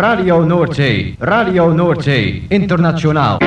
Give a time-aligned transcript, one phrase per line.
[0.00, 3.38] Radio Noordzee, Radio Noordzee, internationaal.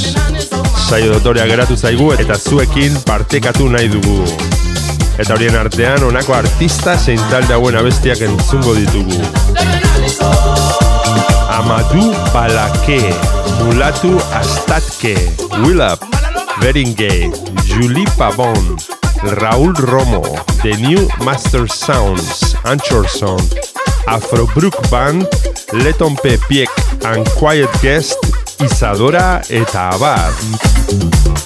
[0.88, 4.53] Saio dotorea geratu zaigu eta zuekin partekatu nahi dugu
[5.14, 9.20] Eta horien artean honako artista zein talde hauen abestiak entzungo ditugu.
[11.54, 12.98] Amadou Balake,
[13.62, 15.14] Mulatu Astatke,
[15.62, 16.02] Willap,
[16.60, 17.30] Beringay,
[17.64, 18.76] Julie Pavon,
[19.38, 20.22] Raúl Romo,
[20.62, 23.38] The New Master Sounds, Anchorson,
[24.06, 25.28] Afrobrook Band,
[25.72, 26.36] Leton P.
[26.48, 26.68] Piek
[27.06, 28.18] and Quiet Guest,
[28.62, 30.32] Isadora eta Abar.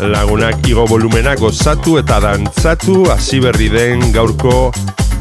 [0.01, 4.73] Lagunak igo volumena gozatu eta dantzatu hasi berri den gaurko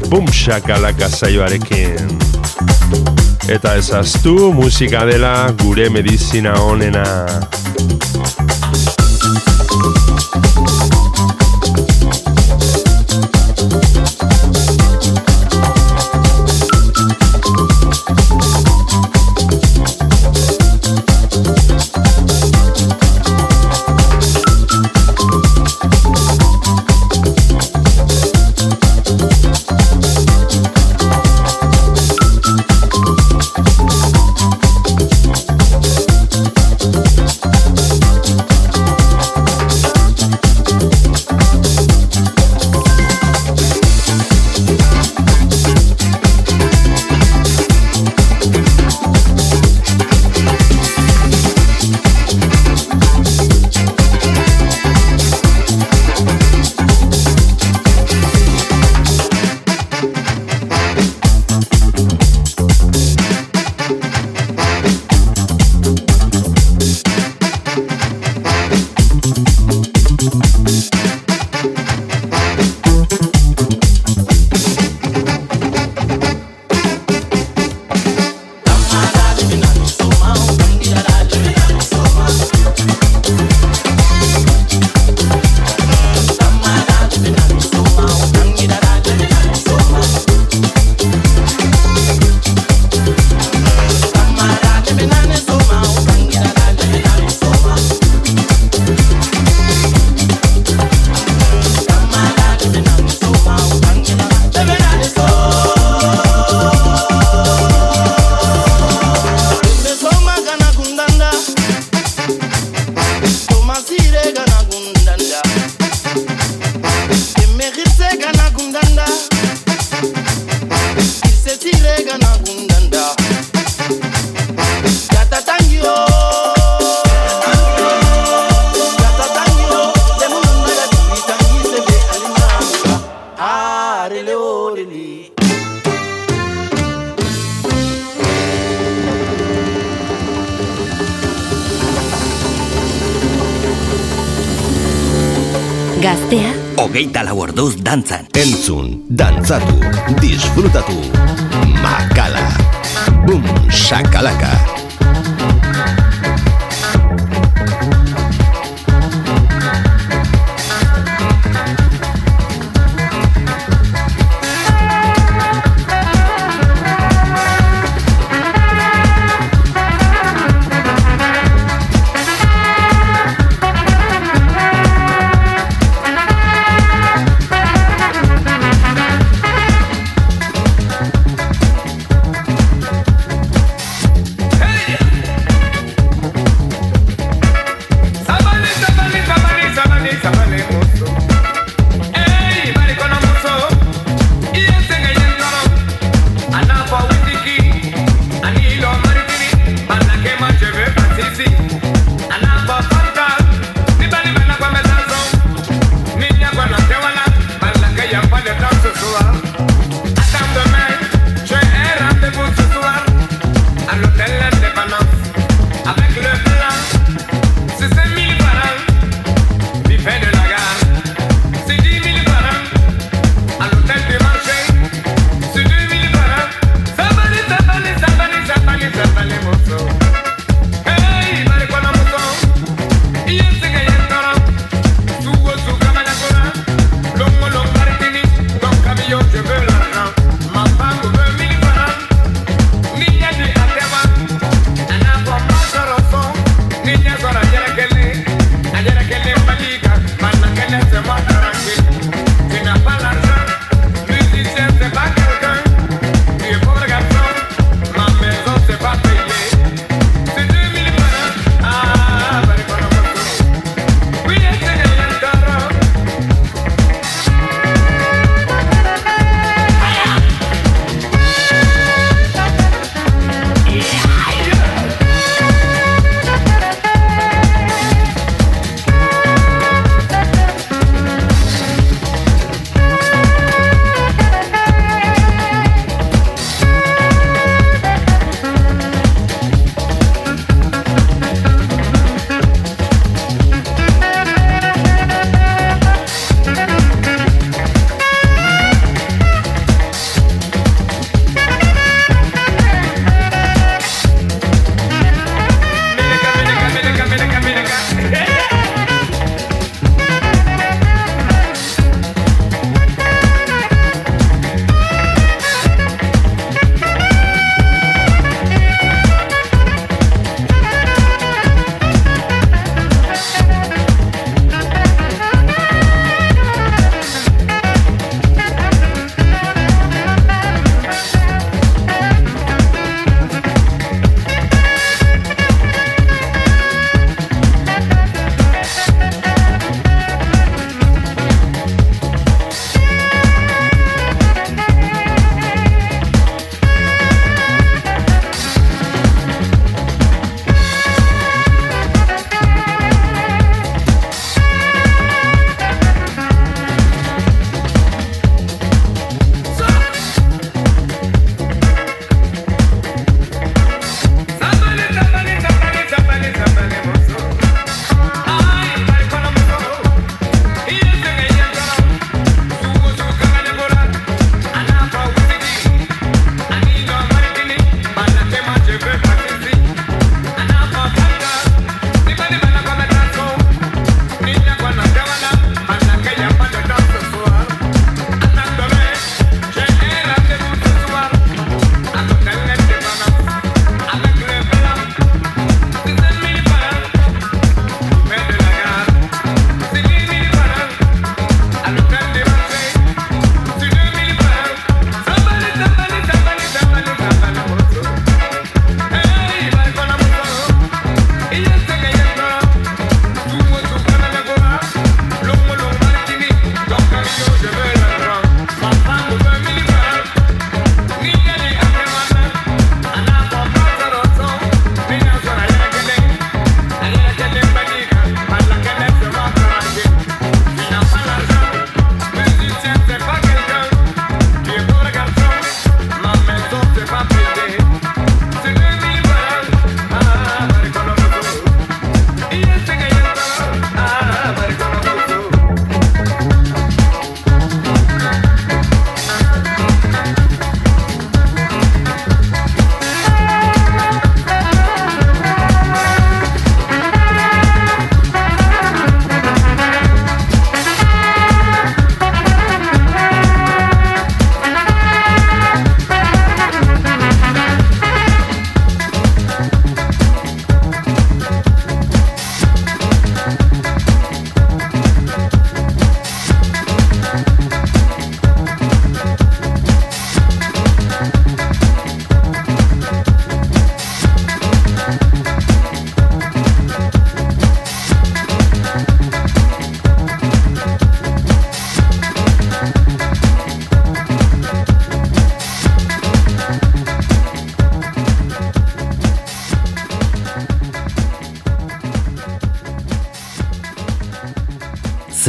[0.08, 2.18] bumxakalaka saioarekin.
[3.48, 7.04] Eta ezaztu musika dela gure medizina onena.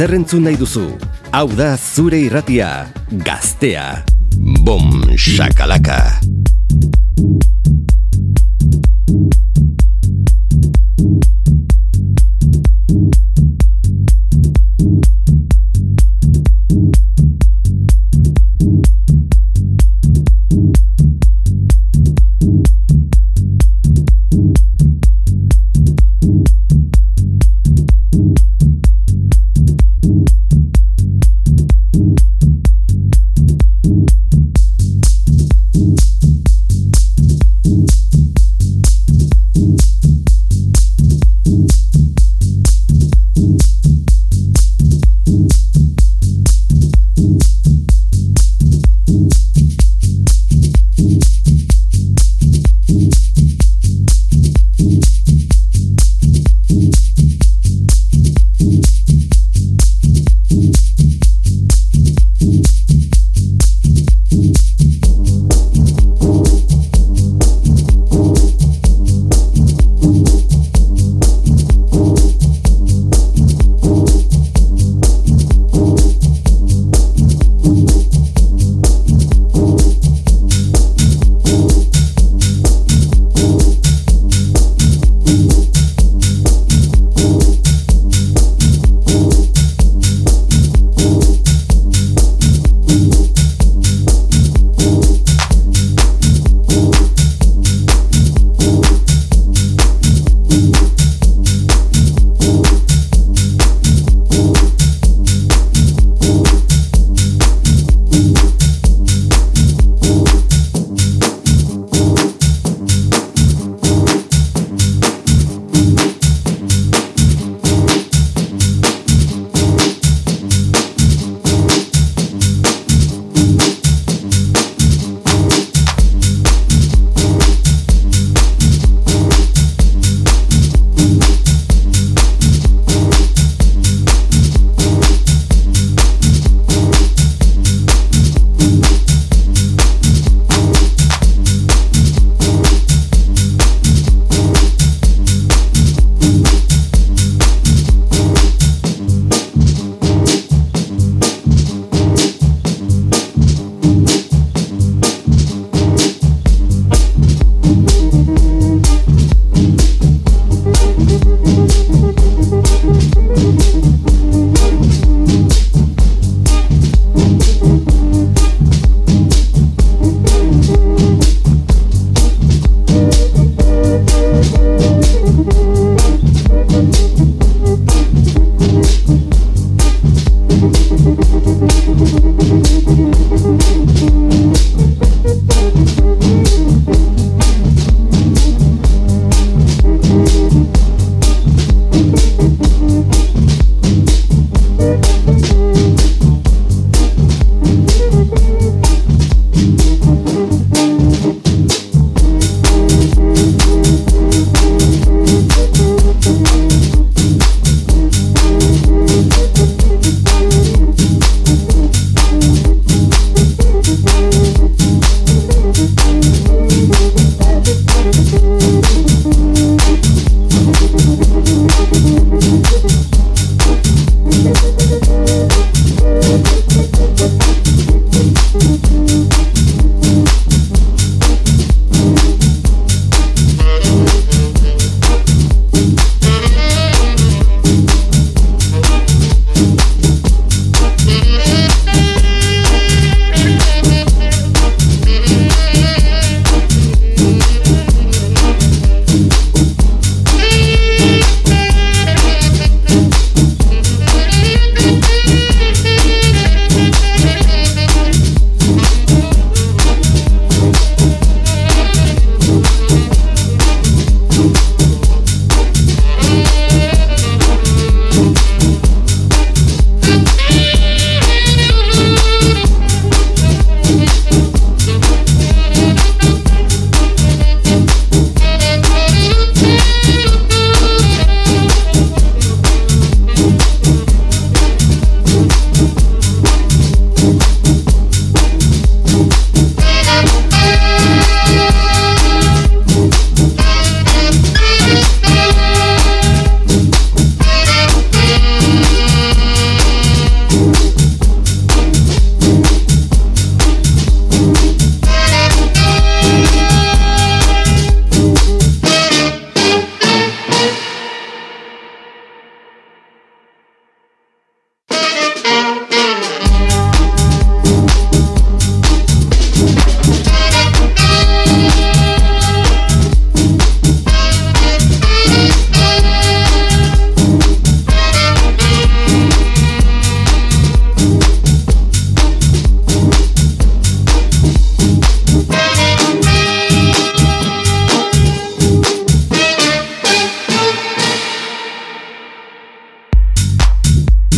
[0.00, 0.86] Zer entzun nahi duzu?
[1.36, 2.70] Hau da zure irratia,
[3.26, 4.00] gaztea.
[4.64, 6.19] Bom, shakalaka.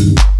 [0.03, 0.32] you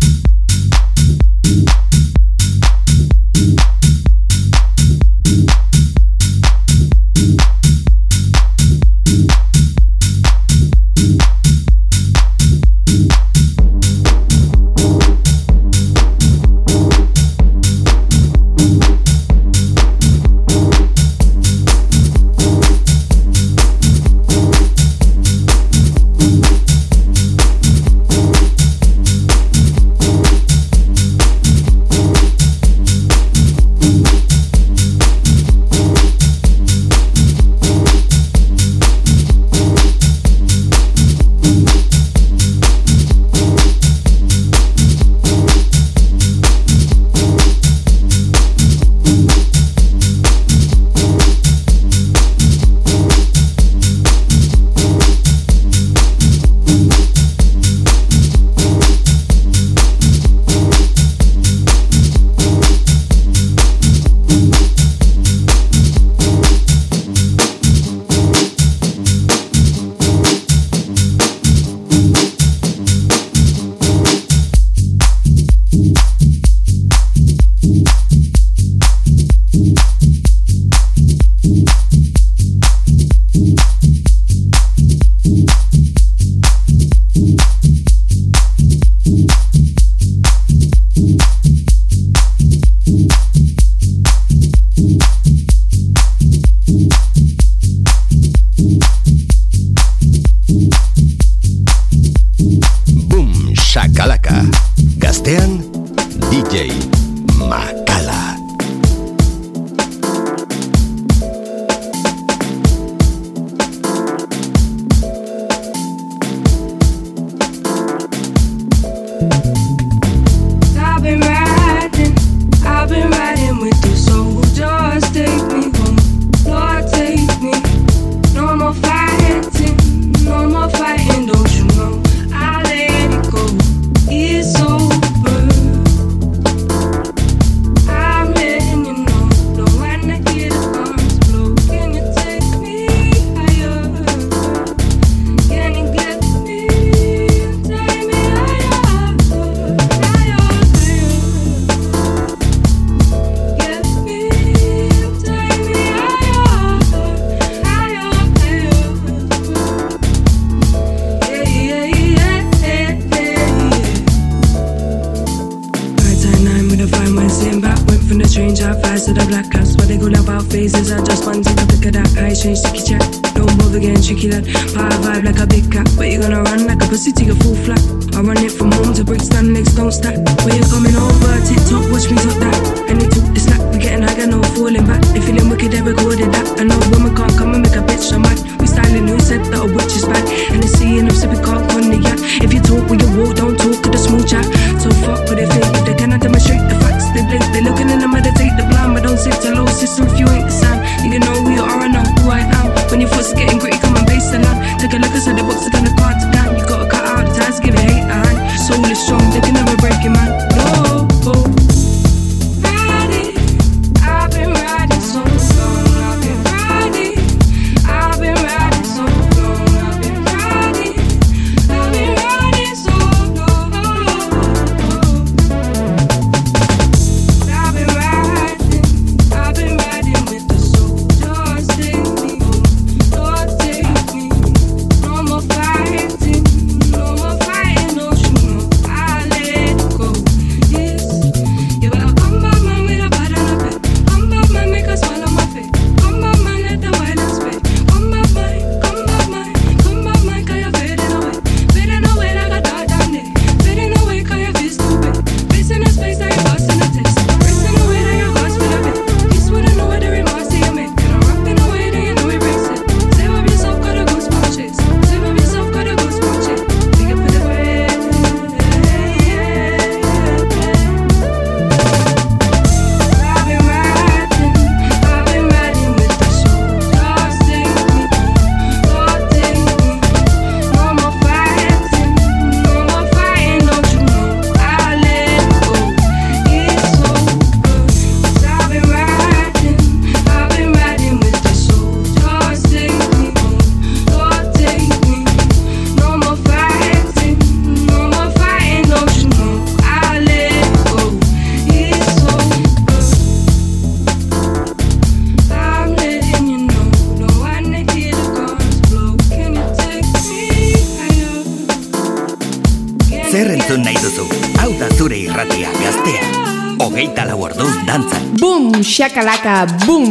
[318.97, 319.55] shakalaka
[319.87, 320.02] boom.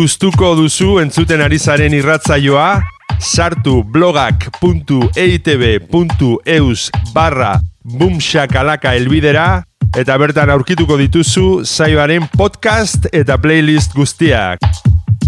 [0.00, 2.80] gustuko duzu entzuten ari zaren irratzaioa,
[3.20, 9.60] sartu blogak.eitb.eus barra bumxakalaka elbidera
[10.00, 14.58] eta bertan aurkituko dituzu saioaren podcast eta playlist guztiak.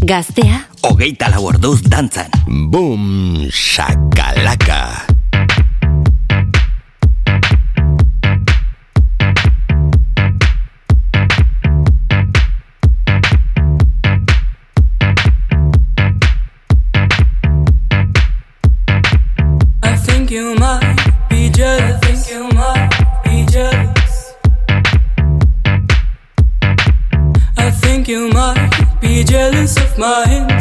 [0.09, 0.57] Gaztea,
[0.89, 2.31] hogeita lau orduz dantzan.
[2.73, 4.81] Bum, shakalaka.
[30.03, 30.52] mind.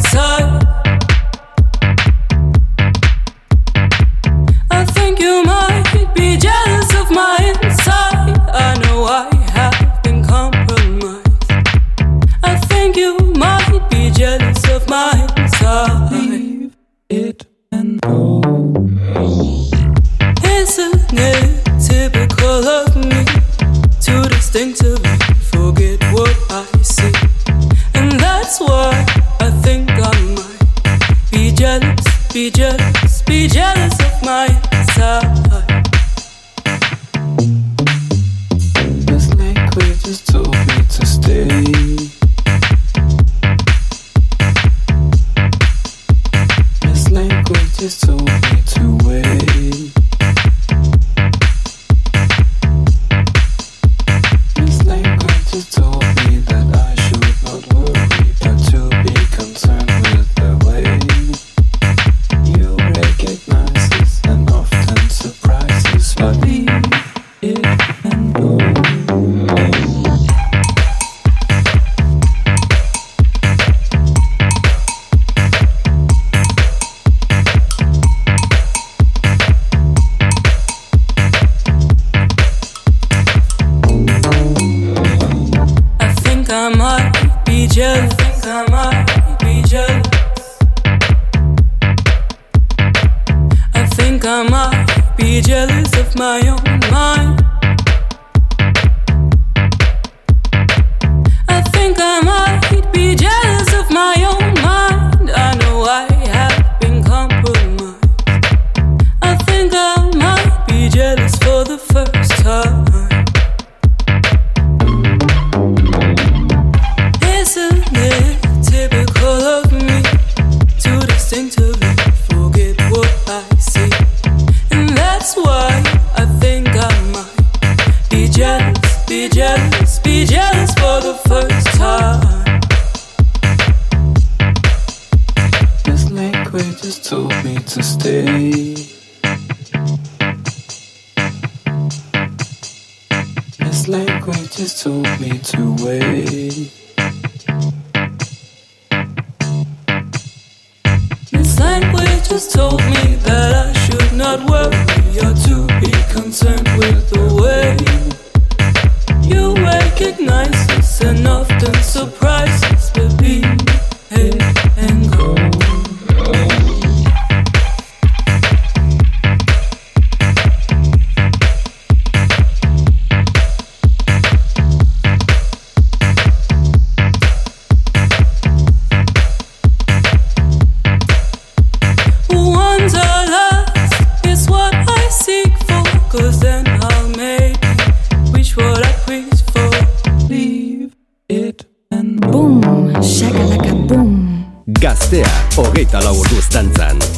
[195.57, 197.10] Hogeita lau orduz dantzan.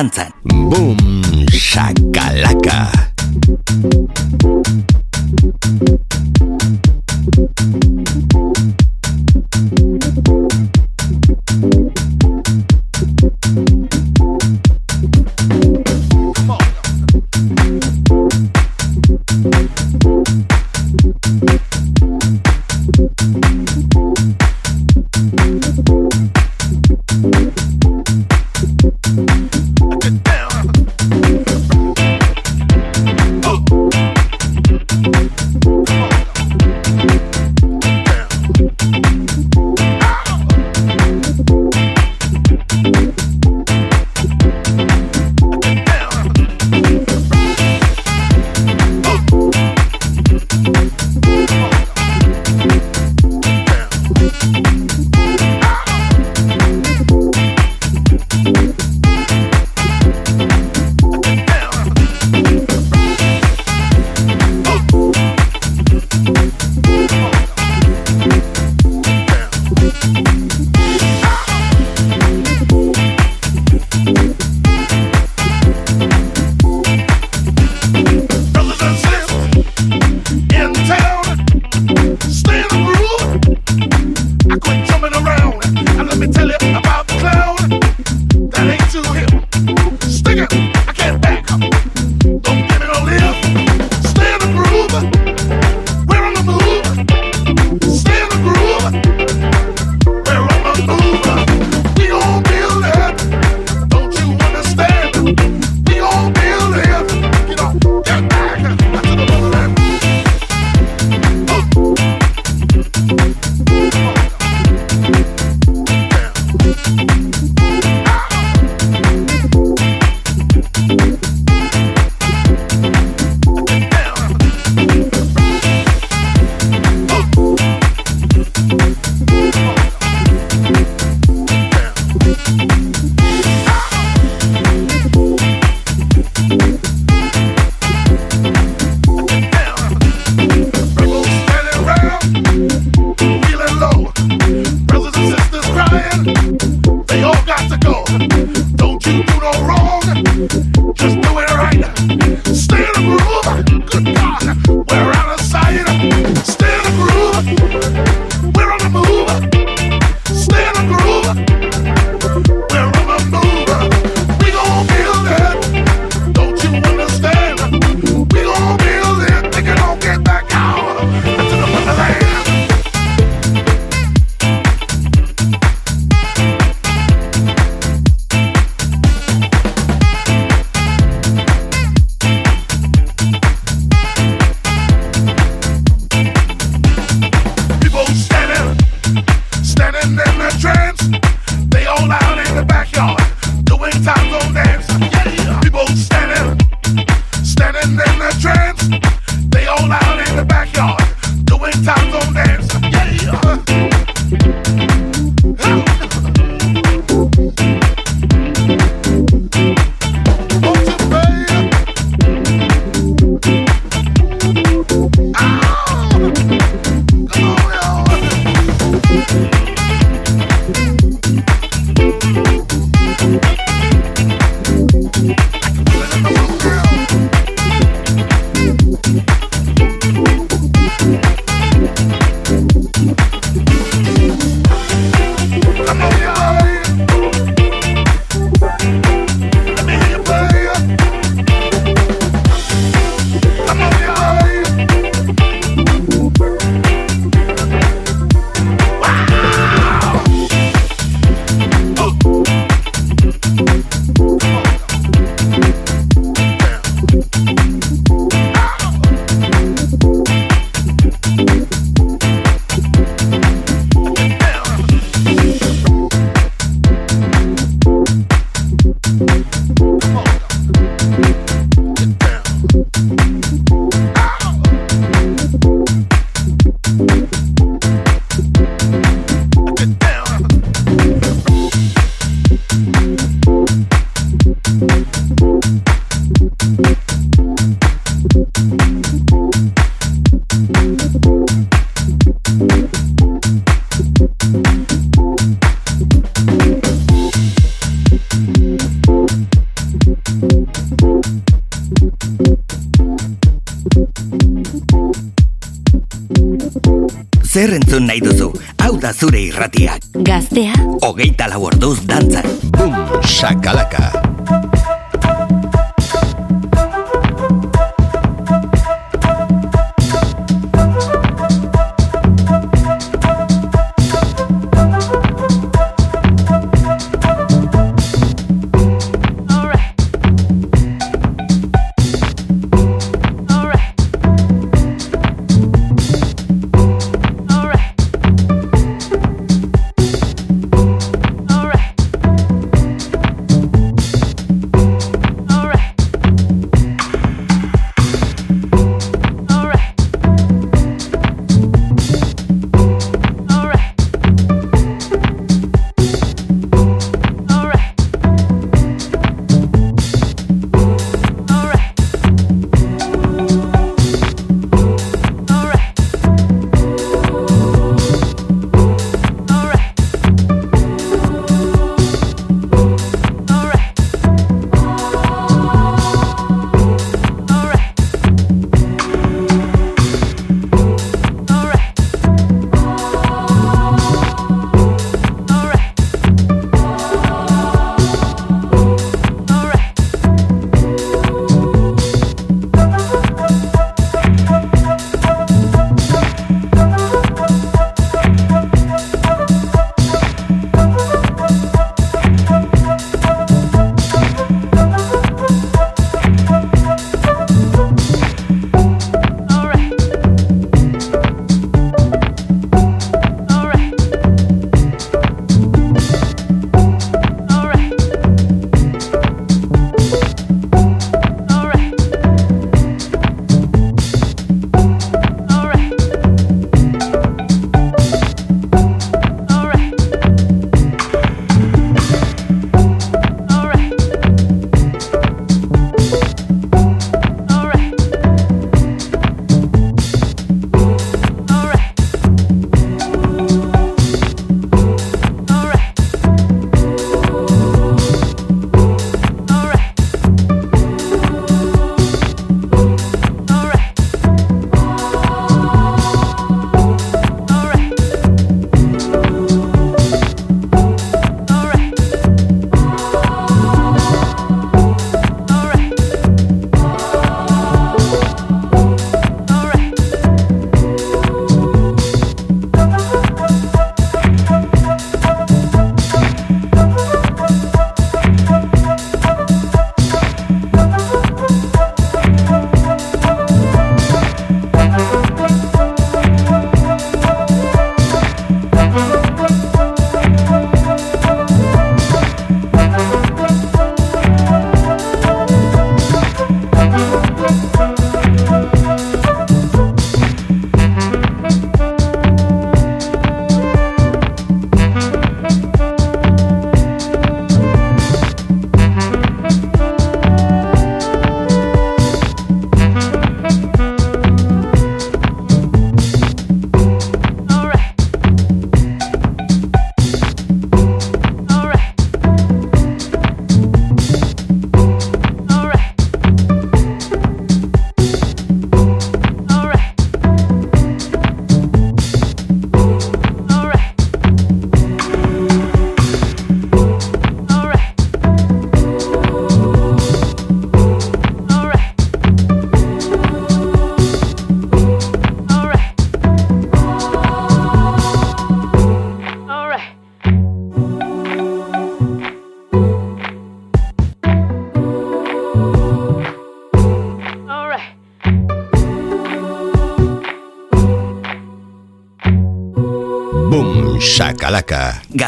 [0.00, 0.29] 蛋仔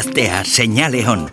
[0.03, 1.31] Gaztea, Señaleón.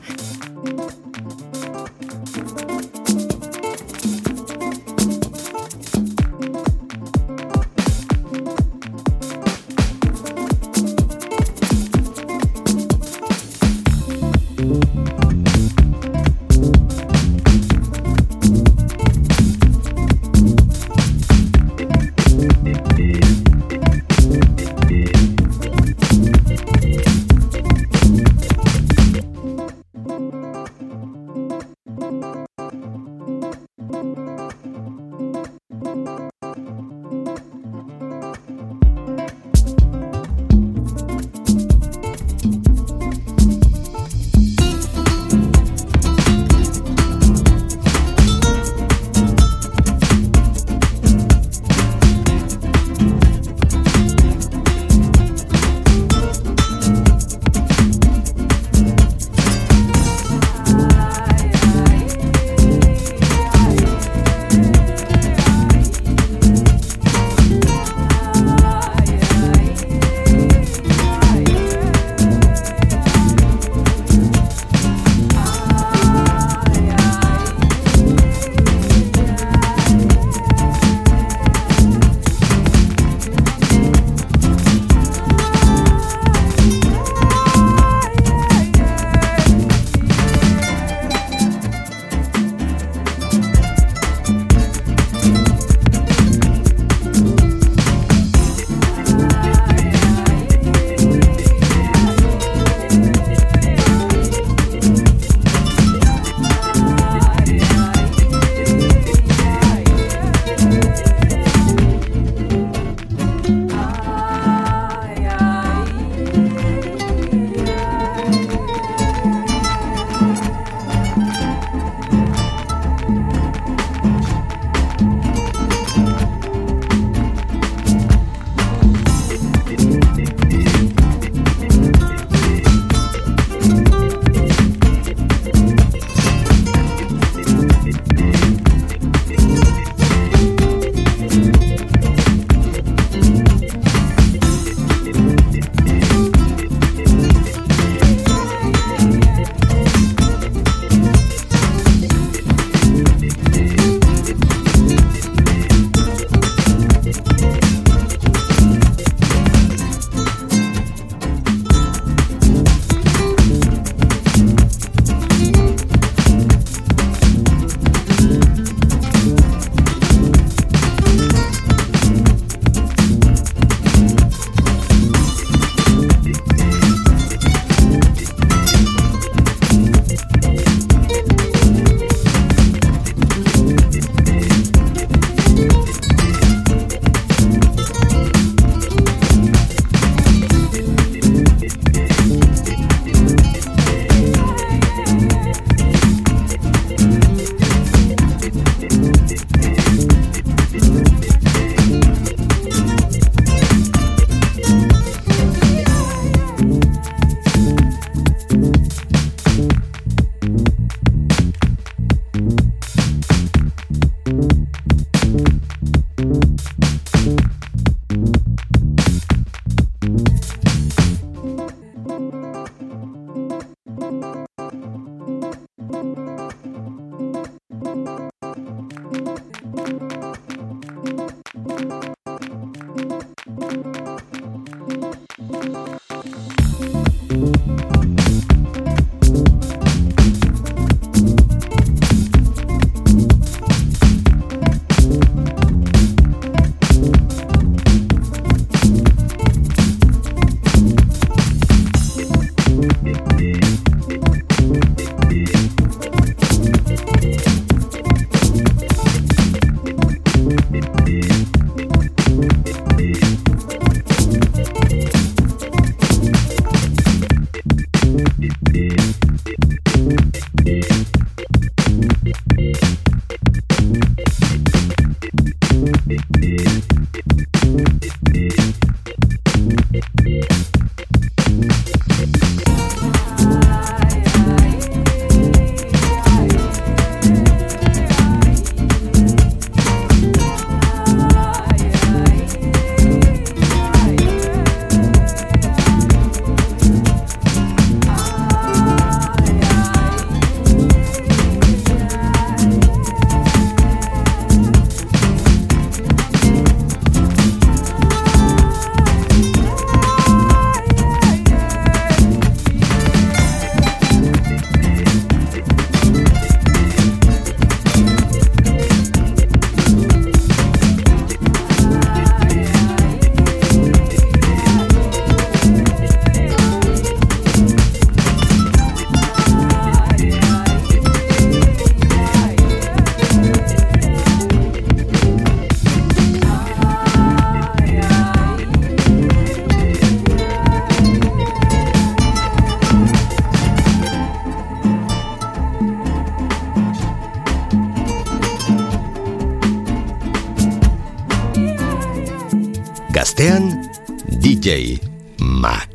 [354.60, 354.99] DJ
[355.39, 355.89] Mac.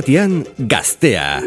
[0.00, 1.42] Irratian gaztea.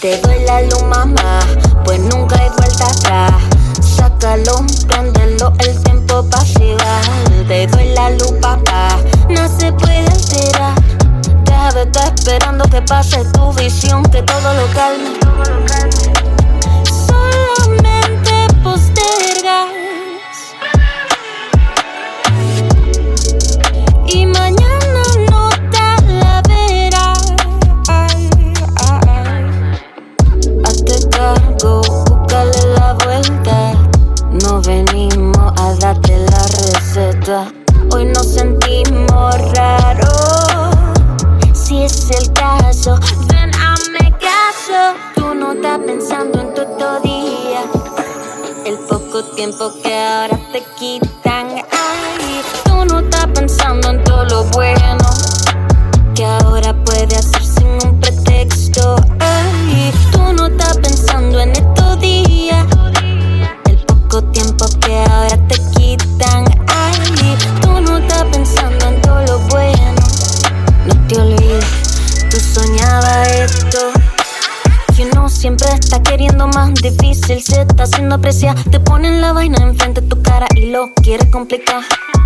[0.00, 1.40] Te doy la luz, mamá,
[1.84, 3.42] pues nunca hay vuelta atrás.
[3.96, 7.00] Sácalo, préndelo, el tiempo pasiva.
[7.48, 8.96] Te doy la luz, papá,
[9.28, 10.77] no se puede alterar.
[11.68, 15.10] Estar esperando que pase tu visión, que todo lo calme.
[17.06, 19.68] Solamente postergas.
[24.06, 27.32] Y mañana no te la verás.
[30.64, 33.74] Hazte cargo, búscale la vuelta.
[34.42, 37.57] No venimos a darte la receta.
[49.18, 51.17] Poco tiempo que ahora te quitan.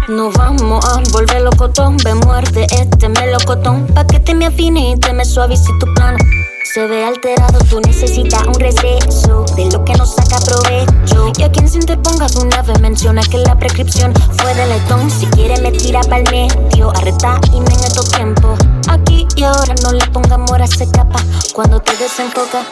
[0.09, 3.87] Nos vamos a volver locotón, ve muerte este melocotón.
[3.95, 6.19] Pa' que te me afine y te me suavice tu plano.
[6.65, 11.31] Se ve alterado, tú necesitas un receso de lo que nos saca provecho.
[11.39, 15.09] Y a quien se interponga una vez menciona que la prescripción fue de letón.
[15.09, 18.59] Si quiere me tira pa'l medio, arreta y me en estos tiempos.
[18.89, 21.21] Aquí y ahora no le ponga amor a ese capa
[21.55, 22.65] cuando te desenfoca.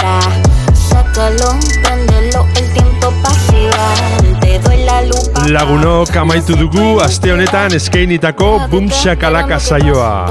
[0.00, 0.40] Atrás.
[0.74, 3.94] Sácalo, préndelo, el tiempo pasiva.
[4.40, 10.26] Te doy la luz, Lagunok amaitu dugu aste honetan eskeinitako Boom Shakalaka saioa.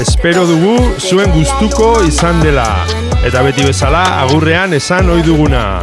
[0.00, 2.84] Espero dugu zuen gustuko izan dela.
[3.24, 5.80] Eta beti bezala agurrean esan ohi duguna.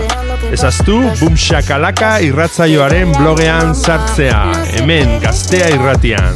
[0.51, 6.33] Ezaztu Boom Shakalaka irratzaioaren blogean sartzea, hemen gaztea irratian.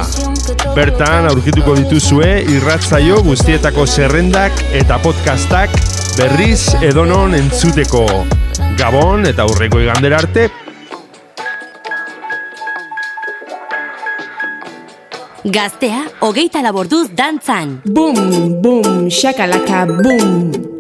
[0.76, 5.76] Bertan aurkituko dituzue irratzaio guztietako zerrendak eta podcastak
[6.18, 8.08] berriz edonon entzuteko.
[8.80, 10.50] Gabon eta aurreko igandera arte,
[15.50, 17.80] Gaztea, hogeita laborduz dantzan.
[17.86, 20.79] Boom, boom, shakalaka, boom.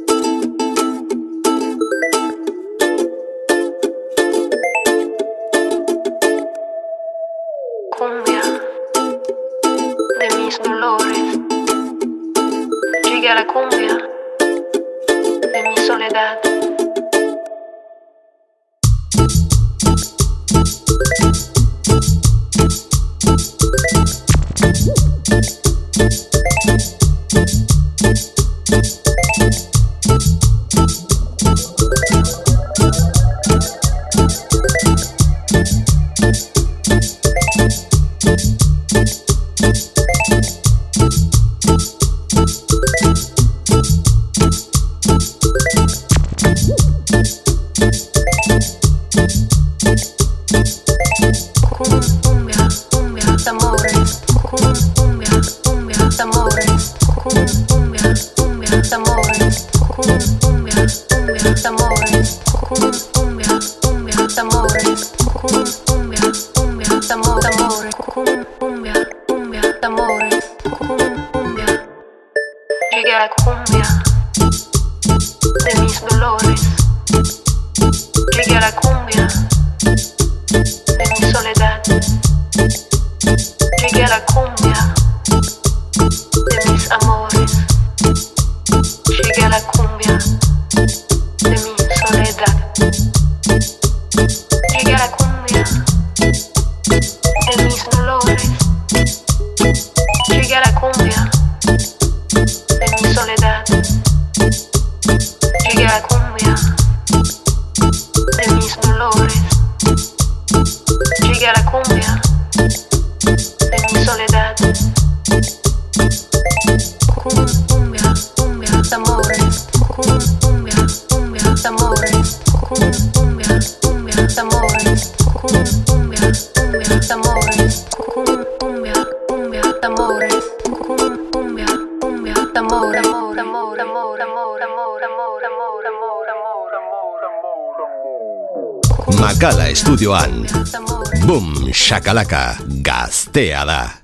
[141.89, 143.98] Shakalaka gaztea da.